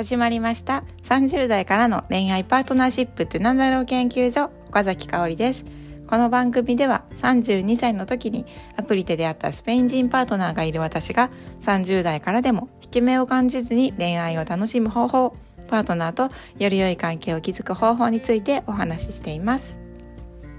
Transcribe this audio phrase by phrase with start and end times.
[0.00, 0.82] 始まりました。
[1.02, 4.50] 30代からの恋愛パートナーシップってなんだろう研究所。
[4.68, 5.62] 岡崎香織です。
[6.06, 8.46] この番組では32歳の時に
[8.78, 11.28] アプリで出会ったスペイン人パートナーがいる私が
[11.60, 15.36] 30代からでも引け目を感じずに恋愛を楽しむ方法
[15.68, 19.78] パートナーとより良い関係を築く方法についてお話ししています。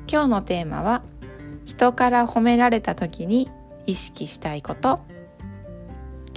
[0.08, 1.02] 今日のテーマは
[1.66, 3.50] 人から褒められた時に
[3.88, 5.00] 意識したいこと。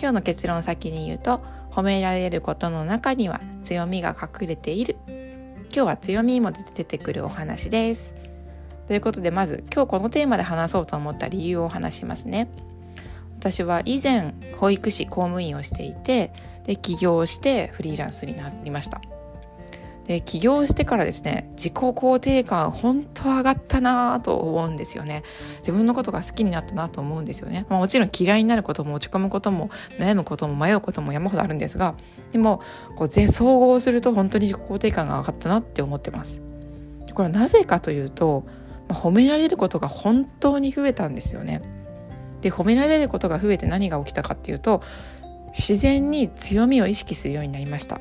[0.01, 1.43] 今日の結論を先に言うと
[1.75, 4.97] 褒められることの中には強みが隠れている。
[5.09, 8.15] 今日は強みも出てくるお話です。
[8.87, 12.49] ということでまず今日このテーマで話そうと思った理由をお話しますね。
[13.41, 16.33] 私は以前保育士公務員をしていて
[16.65, 19.01] で起業してフリーランスになりました。
[20.07, 25.23] で起業してからですね自己肯定感本当上がったなぁと思うんですよね。
[25.61, 31.95] 自分のことが好きになったなと思うんですよね、まあ、もちろん嫌いになることも落ち込むことも悩むことも迷うことも山ほどあるんですが
[32.33, 32.61] でも
[32.97, 36.43] こう総合すると本当に自己肯定感が上がったなって思ってます。
[37.15, 38.45] これはなぜかというと、
[38.89, 41.63] まあ、褒められることが本当に増えたんですよね。
[42.41, 44.83] で褒められることが増えて何が起きたかっていうと
[45.49, 48.01] 自然に強みを意識するようになりました。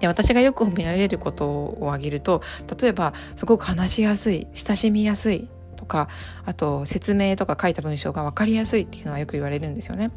[0.00, 2.42] で私がよく褒められることを挙げると
[2.80, 6.08] 例えばすごく話しやすい親しみやすいとか
[6.46, 10.10] あと説明とか書いた文章が分かりやすいっていうのはよく言われるんですよね。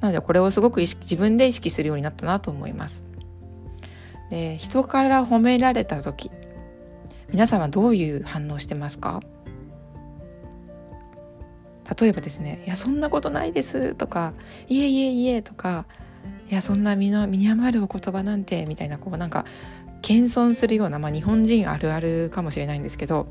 [0.00, 3.04] なのでこれをすごく意識自分で意識するようになったなと思います。
[4.30, 6.30] で人から褒められた時
[7.30, 9.20] 皆さんはどういう反応してますか？
[12.00, 14.32] 例えばですね「いやそんなことないです」とか
[14.68, 15.86] 「いえいえいえ」とか
[16.52, 19.46] いやそんな身の身に余るお言葉なんてみたいなこうなんか
[20.02, 23.26] 謙遜するような、まあ、日本人あるあるかもしれないんですけど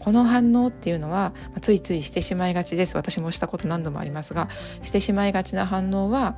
[0.00, 2.96] この反応っていうのは、まあ、ついついしてしまいがちです。
[2.96, 4.48] 私もしたこと何度もありますが
[4.82, 6.36] してしまいがちな反応は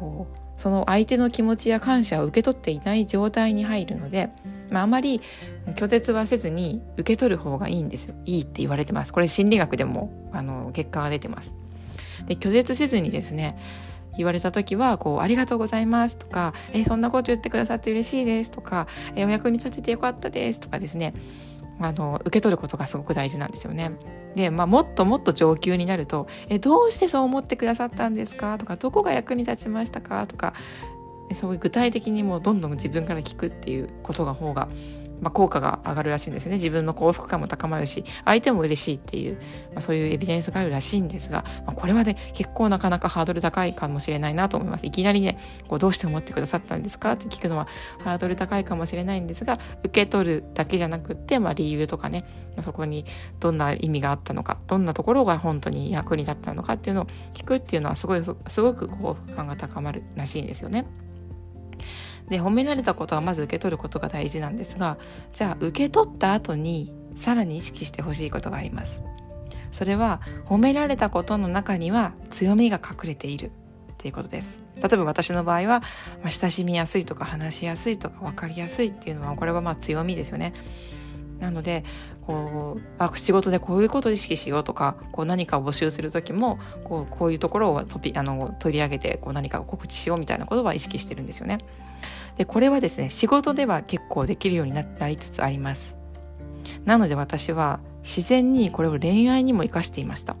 [0.00, 4.30] こうその相手の気持ちや感謝を受け取っていない状態に入るので、
[4.70, 5.20] まあ、あまり
[5.76, 8.16] 拒絶はせずに受け取る方がいいんですよ。
[8.24, 9.12] いいって言われてます。
[9.12, 11.54] これ心理学でもあの結果が出てます。
[12.26, 13.56] で拒絶せずにですね
[14.16, 18.86] 言われた時はこう「ありがとうございます」とか「えそんなこと言ってくださって嬉しいです」とか
[19.16, 21.14] 「えお役に立ててよかったです」とかですね
[21.80, 23.92] あの受け取ることがすごく大事なんですよね。
[24.36, 30.54] で、まあ、もっともっと上級になると「えどうしてそう思ってくださったんですか?」とか「どこが役に立ちましたか?」とか
[31.34, 34.68] そういう具体的にもうどんどん自分から聞くっていうことが方が
[35.22, 39.36] まあ、効果が上がるらしいんですね自分の幸福感も高まるし相手も嬉しいっていう、
[39.70, 45.38] まあ、そういうエビデンスがあるらしいんですが、まあ、これはね結構なかなかハードル高いかもしれないなと思いますいきなりね
[45.68, 47.68] こうどうして思ってくださったんですかって聞くのは
[48.04, 52.24] ハードル高いかもしれないんですが受け取るだけじゃなくって、まあ、理由とかね、
[52.56, 53.04] まあ、そこに
[53.38, 60.84] どんな意味があったのかどんなところが本当に役に立ったのかっていうのを聞くっていうのはすごいすごく幸福感が高まるらしいんですよね。
[62.32, 64.98] で褒められたことはまず受け取ることが大事なんですが
[65.32, 69.02] じゃあ受け取った後にさらに意識してほしいことがあります。
[69.70, 73.52] それは褒められたことの中には強みが隠れている。
[73.92, 74.56] っていうことです。
[74.76, 75.86] 例えば私の場合は、ま
[76.24, 80.52] あ、親しみやすいとか話しやすいとか分かりやすいっていうのはこれはまあ強みですよね。
[81.38, 81.84] なので
[82.26, 91.58] こうあ仕事でこういうことを意識しようとかこう何かを募集する時もこうこういうところをトピあの取り上げてこう何かを告知しようみたいなことは意識してるんですよね。
[92.36, 95.96] でこれはですね仕事では結構できるようになりつつあります
[96.84, 100.36] なので私は自然にこれを恋愛にも生かしていました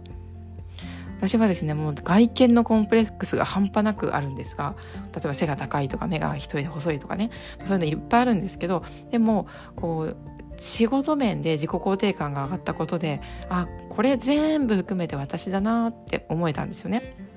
[1.18, 4.74] 私はですねもう外見のコンプレックスが半端なくあるんですが
[5.14, 7.30] 例えば背が高いとか目が一重で細いとかね
[7.64, 10.16] そういうのいっぱいあるんですけどでもこう
[10.56, 17.31] 仕事面で自己肯定感が上がったことであこれ全部含めて私だなって思えたんですよね。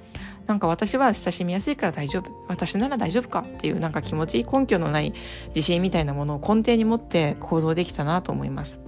[0.47, 2.31] なんか私は親しみやすいから大丈夫。
[2.47, 5.13] 私なら大丈夫かっていうなんか気持ち根拠のない
[5.49, 8.81] 自信みたいなものを根底に持って行動できたなと思います。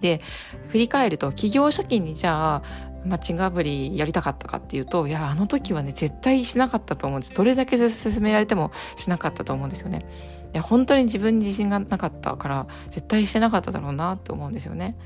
[0.00, 0.20] で
[0.68, 2.62] 振り返ると企業初期にじゃあ
[3.06, 7.34] マッチングアプリやりたかったかっていうといやあの時はね絶対しなかったと思うんです。
[7.34, 10.06] どれだけ勧められてもしなかったと思うんですよね。
[10.52, 14.96] いや本当に自分に自信がなかったから絶対してなかっただろうなって思うんですよね。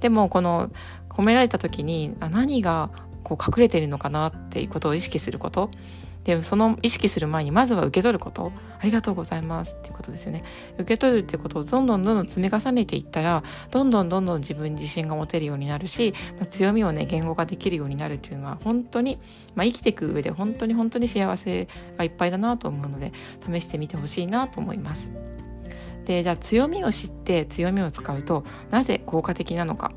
[0.00, 0.70] でもこの
[1.08, 2.90] 褒められた時にあ何が
[3.22, 5.70] こう隠れているのかなっていうことを意識すること。
[6.24, 8.52] でその意識する前にまずは受け取ること。
[8.80, 10.44] ありがとうございますっていうことですよね。
[10.74, 19.18] 受け取るっていうことをどんどんどんどん積み重ねていったらどんどんどんどん自分自信が持てるようになるし、まあ、強みをね言語化できるようになるっていうのは本当に、
[19.54, 21.66] まあ、生きていく上で本当に本当に幸せ
[21.96, 23.12] がいっぱいだなと思うので
[23.44, 25.12] 試してみてほしいなと思います。
[26.04, 29.92] でじゃあ強みを知って強みを使うとなぜ効果的なのか。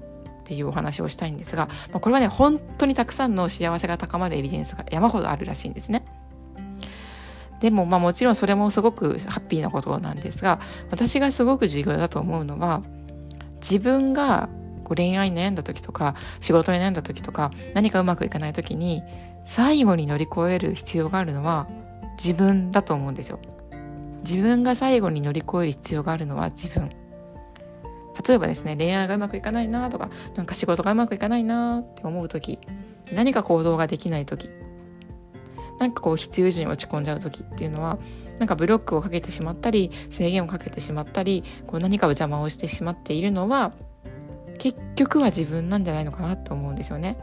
[0.52, 6.04] っていうお話をしたいんですが、まあ、これはね本当にたくさんの幸せが高まるエビデンスが山ほどあるらしいんですね。
[7.62, 10.60] でもまあもちろんそれもすごくハッピーなことなんですが
[10.90, 12.82] 私がすごく重要だと思うのは
[13.62, 14.50] 自分が
[14.94, 19.04] 恋愛に悩んだ時とか仕事に悩んだ時とか何かうまくいかない時に
[19.46, 21.70] 最後に乗り越える必要があるのは
[22.18, 23.40] 自分だと思うんですよ。
[24.24, 27.01] 自分が最後に乗り越える必要があるのは自分。
[28.28, 32.60] 例えばですね恋愛がうまくいかないなとかなんか仕事がうまくいかないなって思う時
[33.14, 34.50] 何か行動ができない時
[35.80, 37.98] なんかこう必要時に落ち込んじゃう時っていうのは
[38.40, 43.74] なんかブロックをかけてしまったり制限をかけてしまったりこう何かを邪魔をしてしまっているのは
[44.58, 47.18] 結局は自分なんじゃないのかなと思うんですよね。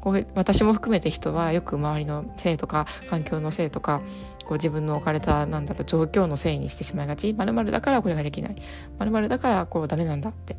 [0.00, 4.00] こう私も含めて人はよく周りのせいとか環境のせいとか
[4.44, 8.56] こう自分の置かれたなんだろう状況のせいにしてしまいがちまるだからこれができない
[8.98, 10.56] まるだからこうダメなんだって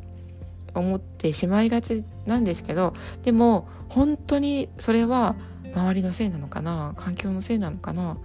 [0.74, 5.36] 思ってしまいがちなんですけどでも本当にそれは
[5.74, 8.18] 周りのせいなのかな環境のせいなのかな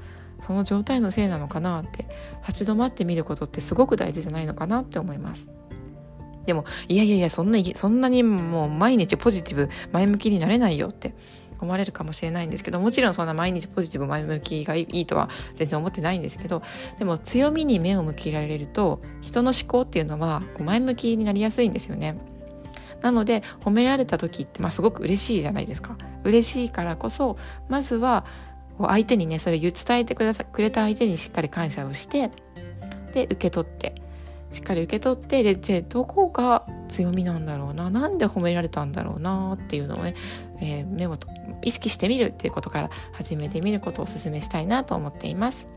[0.45, 2.05] その状態のせいなのかなって
[2.47, 5.49] 立ち止まってみることってすごく大事じゃないのかなって思います。
[6.47, 11.13] でもいやいやいやそんなそんなにもう毎日ポジティブ前向きになれないよって
[11.59, 16.61] 思われるかもしれないんですけどもちろんそんな毎日ポジティブ前向きがいいとは全然思ってないんですけど
[16.99, 22.17] でも強みに目を向けられると人の思考っていうのは前向きになりやすいんですよね。
[23.01, 25.97] なので褒められた時って、まあ、すごく嬉しいじゃないですか。
[26.23, 27.37] 嬉しいからこそ
[27.69, 28.25] まずは
[28.79, 32.31] 相手にねそれ伝えてくださくれた相手にしっかり感謝をして
[33.13, 33.95] で受け取って
[34.51, 40.15] しっかり受け取ってでじゃあどこが強みなんだろうななんで褒められたんだろうなっていうのをね、
[40.61, 41.17] えー、目を
[41.63, 45.67] 意識してみるっていうことから始めてみることをお勧めしたいなと思っています。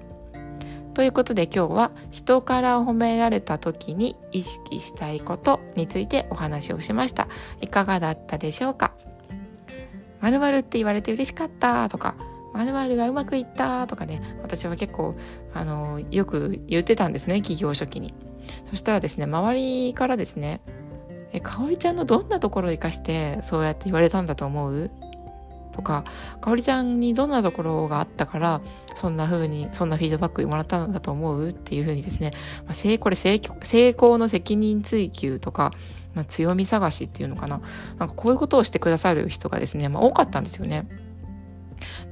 [0.94, 7.28] ということで今日は人から褒められた時に意識したいことについてお話をしました。
[7.60, 8.92] いかがだったでしょうか？
[10.20, 12.14] まるって言われて嬉しかったとか
[12.52, 15.16] まるがうまくいったとかね私は結構
[15.54, 18.12] あのよく言ってたんですね企業初期に
[18.68, 20.60] そしたらですね周りからですね
[21.32, 24.90] 「えかおりちゃんのどんなところを生かしてそうやって言われたんだと思う?」
[25.72, 26.04] とか
[26.40, 28.60] 「かおりちゃんにどんなところがあったから
[28.94, 32.32] そんな風にそんなフィードバックもらったのだと思う?」っていう風にですね、
[32.64, 33.40] まあ、成これ成
[33.90, 35.72] 功の責任追及とか、
[36.14, 37.60] まあ、強み探しっていうのかな
[37.98, 40.88] なんかこういうことをしてくださる人がですね、まあ、多かったんですよね。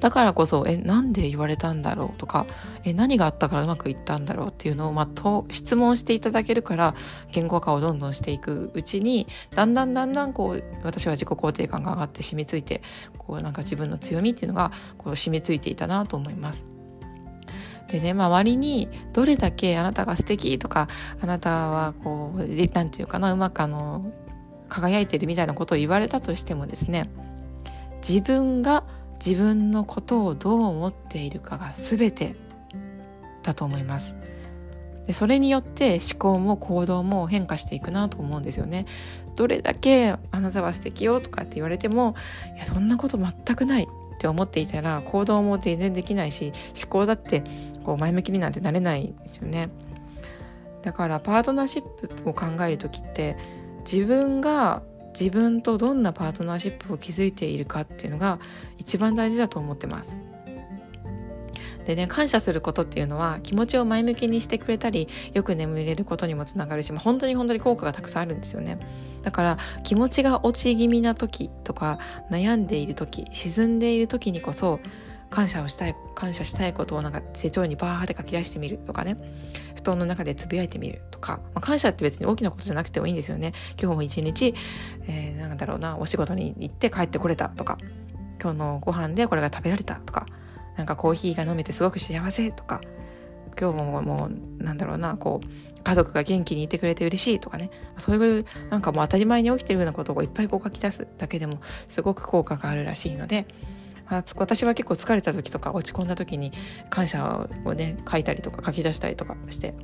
[0.00, 2.46] だからこそえなんで言われたんだろうとか
[2.84, 6.94] え何があったからうまくいったんだろうっていうのを、まあ、と質問していただけるから
[7.32, 12.82] 言語化をどんどんしていくうちにだんだんだんだんこう私は自己肯定感が上がって染みついて
[13.16, 16.66] こうなんか自分の強みっていうのがこう染みついていたなと思います。
[17.88, 20.88] でね周りにどれだけあなたが素敵とか
[21.22, 24.12] あなたはこう何て言うかなうまくあの
[24.68, 27.10] 輝いてるみたいなことを言われたとしてもですね
[28.06, 28.84] 自分が
[29.24, 32.36] 自分のことをどう思っているかが全て
[33.42, 34.14] だと思います。
[35.06, 38.84] でそれによって思考も行動も変化していくなと思うんですよね。
[39.36, 42.14] どれだけあなたは素敵よとかって言われても
[42.56, 43.86] いやそんなこと全くないっ
[44.18, 47.42] て思っていたら行動も全然できないし思考だって
[47.84, 49.70] こう前向きになんてなれないんですよね。
[50.82, 51.82] だからパートナーシッ
[52.22, 53.36] プを考える時って
[53.90, 54.82] 自分が
[55.18, 58.38] 自分とどんなパートナーシップを築いているかっていうのが
[58.78, 60.20] 一番大事だと思ってます。
[61.88, 68.78] でね感謝することっていうのは気持ちを前向きにしてくれたりよく眠れることにもつながるし、まあ、本当に本当に効果がたくさんあるんですよね
[69.22, 71.98] だから気持ちが落ち気味な時とか
[72.30, 74.80] 悩んでいる時沈んでいる時にこそ
[75.30, 79.16] 感謝をしたい感謝したいことをなんか手帳にバーって書き出してみるとかね。
[79.74, 83.52] 布団の中でつぶやいてみるとか、まあ、感謝って別に大きなことじゃなくてもいいんですよね。
[83.80, 84.54] 今日も一日、
[85.06, 87.78] えー、なんだろうなお仕事に行って帰ってこれたとか。
[88.40, 90.26] 今日のご飯でこれが食べられたとか。
[90.76, 92.80] なんかコーヒーが飲めてすごく幸せとか。
[93.60, 94.30] 今日もも
[94.60, 97.70] うなんだろうなこう家族が元気にいてくれて嬉しいとかね。
[97.98, 103.46] そういうなんかもう当たり前に起きてるようなことをいっぱいこう書き出すだけでもすごく効果があるらしいので。
[104.10, 106.52] 私は結構疲れた時とか落ち込んだ時に
[106.90, 109.74] 感謝をね書いたりとか書き出したりとかして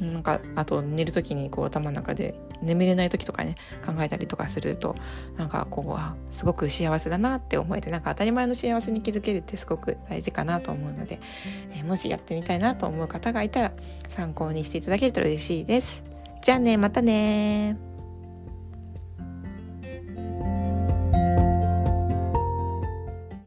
[0.00, 3.54] なんかあと寝る時にこう頭の中で眠れない時とかね
[3.84, 4.94] 考えたりとかすると
[5.36, 11.18] なんかこうすごく幸せだなって思えてなんか当たり前の幸せに気づけるってすごく大事かなと思うので、
[11.72, 13.72] えー、もしやってみたいなと思う方がいたら
[14.10, 16.02] 参考にしていただけると嬉しいです。
[16.42, 17.85] じゃあねまたね